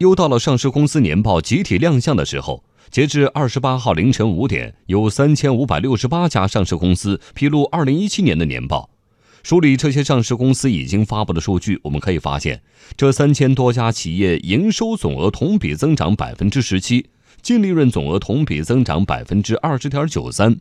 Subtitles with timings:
[0.00, 2.64] 又到了上市公司年报集体亮相的时候。
[2.90, 8.88] 截至二十八号凌晨五点，有三千五百六十八家上市公司披露二零一七年的年报。
[9.42, 12.62] 梳理这些上市公司已经发布的数据，我们可以发现，
[12.96, 17.10] 这三千多家企业营收总额同比增长百分之十七，
[17.42, 20.56] 净利润总额同比增长百分之二十点九三。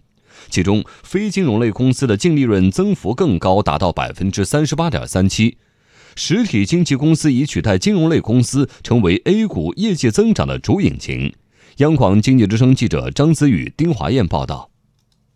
[0.50, 5.58] 其中，非金融类公司的净利润增幅更高，达到百分之三十八点三七。
[6.22, 11.34] 实体经济公司已取代金融类公司，成为 A 股业绩增长的主引擎。
[11.78, 14.70] 央广经济之声记者张子宇、丁华燕报道。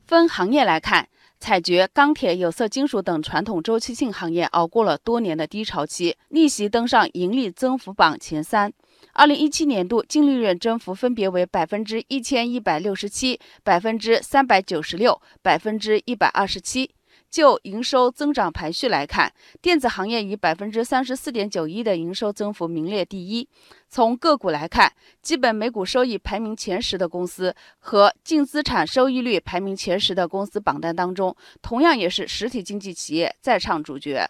[0.06, 1.08] 分行业来看，
[1.40, 8.74] 采掘、钢铁、有色金属等传统周期性行业熬过了多年的低潮期，逆袭登上盈利增幅榜前三。
[9.14, 16.92] 二零一七年度净利润增幅分别为百分之一千一百六十七、百分之三百九十六、百分之一百二十七。
[17.34, 23.50] 就营收增长排序来看，电子行业以百分之三十四点九一的营收增幅名列第一。
[23.90, 34.30] 从个股来看，基本每股收益排名前十的公司和净资产收益率排名前十的公司榜单当中，同样也是实体经济企业在唱主角。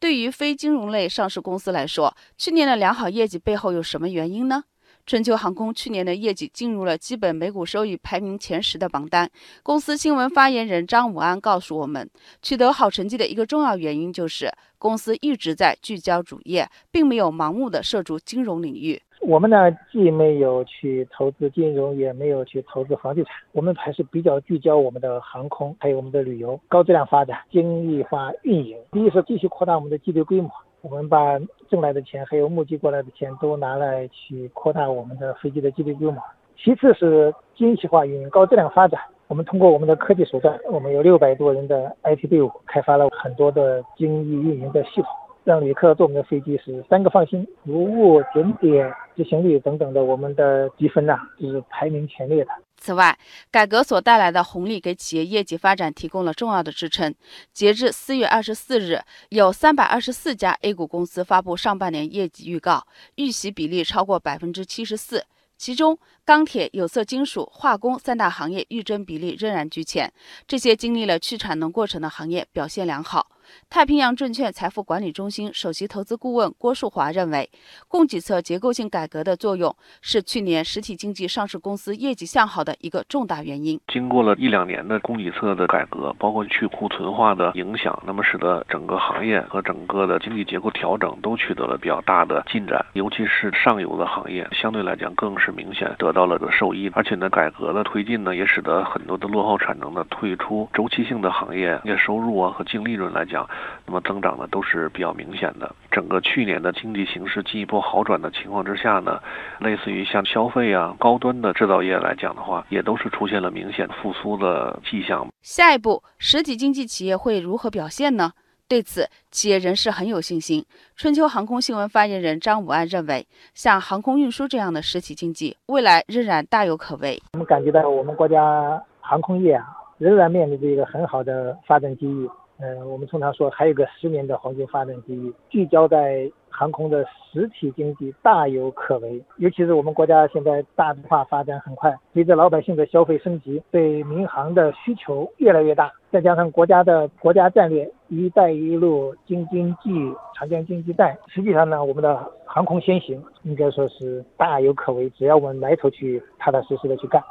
[0.00, 4.64] 对于非金融类上市公司来说，去年的良好业绩背后有什么原因呢？
[5.10, 9.28] 春秋航空去年的业绩进入了基本每股收益排名前十的榜单。
[9.64, 12.08] 公司新闻发言人张武安告诉我们，
[12.40, 19.02] 取得好成绩的一个重要原因就是公司一直在聚焦主业，并没有盲目的涉足金融领域。
[19.22, 19.56] 我们呢，
[19.90, 28.78] 既没有去投资金融，也没有去投资房地产，我们还是比较聚焦我们的航空，还有我们的旅游，高质量发展，精益化运营。
[28.92, 30.48] 第一是继续扩大我们的机队规模。
[30.82, 36.16] 我们把挣来的钱还有募集过来的钱都拿来去扩大我们的飞机的基地规模。
[36.56, 39.00] 其次是精细化运营、高质量发展。
[39.28, 45.06] 我们通过我们的科技手段，我们有六百多人的 IT 队伍，开发了很多的精益运营的系统。
[45.42, 48.92] 让旅客坐我们的飞机是三个放心，服务、准点、
[49.22, 52.50] 执行率等等的，我们的积分呐是排名前列的。
[52.78, 53.18] 此外，
[53.50, 57.14] 改革所带来的红利给企业业绩发展提供了重要的支撑。
[57.52, 58.98] 截至四月二十四日，
[59.28, 62.86] 有三百二十四家 A 股公司发布上半年业绩预告，
[63.16, 65.26] 预喜比例超过百分之七十四。
[65.58, 70.10] 其中，钢铁、有色金属、化工三大行业预增比例仍然居前。
[70.48, 73.26] 这些经历了去产能过程的行业表现良好。
[73.68, 77.48] 太平洋证券财富管理中心首席投资顾问郭树华认为，
[77.88, 83.80] 供给侧结构性改革的作用是去年实体经济上市公司业绩向好的一个重大原因。
[83.88, 92.84] 经过了一两年的供给侧的改革，包括去库存化的影响，那么使得整个行业和整个的经济结构调整都取得了比较大的进展。
[92.94, 96.90] 尤其是上游的行业，相对来讲更是明显得到了个受益。
[96.94, 103.39] 而且呢，改革的推进呢，也使得很多的落后产能的退出，周期性的行业业收入啊和净利润来讲。
[103.86, 105.74] 那么增长呢都是比较明显的。
[105.90, 109.20] 整个去年的经济形势进一步好转的情况之下呢，
[109.58, 115.26] 类似于像消费啊、高端的制造业来讲的话，也都是出现了明显复苏的迹象。
[115.42, 118.32] 下一步，实体经济企业会如何表现呢？
[118.68, 120.64] 对此，企业人士很有信心。
[120.94, 127.20] 春秋航空新闻发言人张武安认为，像航空运输这样的实体经济，未来仍然大有可为。
[127.32, 129.66] 我们感觉到我们国家航空业啊，
[129.98, 132.30] 仍然面临着一个很好的发展机遇。
[132.60, 139.22] 呃，我们通常说还有个十年的黄金发展机遇，聚焦在航空的实体经济大有可为。
[139.38, 155.08] 尤其是我们国家现在大众化发展很快，随着老百姓的消费升级，对民航的需求越来越大，再加上国家的国家战略“一带一路”、京津冀、长江经济带，实际上呢，我们的航空先行应该说是大有可为。
[155.10, 157.22] 只要我们埋头去踏踏实实的去干。